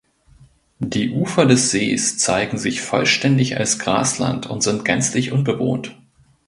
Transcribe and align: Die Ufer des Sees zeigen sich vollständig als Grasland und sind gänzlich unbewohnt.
Die 0.79 1.11
Ufer 1.11 1.45
des 1.45 1.69
Sees 1.69 2.17
zeigen 2.17 2.57
sich 2.57 2.81
vollständig 2.81 3.57
als 3.59 3.77
Grasland 3.77 4.47
und 4.47 4.63
sind 4.63 4.83
gänzlich 4.83 5.31
unbewohnt. 5.31 5.95